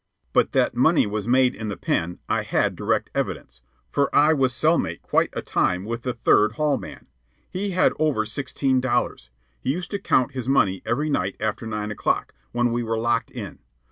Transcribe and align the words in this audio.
But 0.33 0.53
that 0.53 0.73
money 0.73 1.05
was 1.05 1.27
made 1.27 1.53
in 1.53 1.67
the 1.67 1.77
Pen 1.77 2.17
I 2.27 2.41
had 2.41 2.75
direct 2.75 3.11
evidence, 3.13 3.61
for 3.91 4.09
I 4.15 4.33
was 4.33 4.51
cell 4.51 4.79
mate 4.79 5.03
quite 5.03 5.29
a 5.33 5.43
time 5.43 5.85
with 5.85 6.01
the 6.01 6.11
Third 6.15 6.53
Hall 6.53 6.79
man. 6.79 7.05
He 7.47 7.69
had 7.69 7.93
over 7.99 8.25
sixteen 8.25 8.81
dollars. 8.81 9.29
He 9.59 9.71
used 9.71 9.91
to 9.91 9.99
count 9.99 10.31
his 10.31 10.47
money 10.49 10.81
every 10.87 11.11
night 11.11 11.35
after 11.39 11.67
nine 11.67 11.91
o'clock, 11.91 12.33
when 12.51 12.71
we 12.71 12.81
were 12.81 12.97
locked 12.97 13.29
in. 13.29 13.59